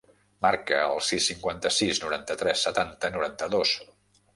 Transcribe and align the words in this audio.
Marca 0.45 0.79
el 0.93 1.01
sis, 1.11 1.27
cinquanta-sis, 1.33 2.03
noranta-tres, 2.07 2.67
setanta, 2.71 3.17
noranta-dos. 3.21 3.81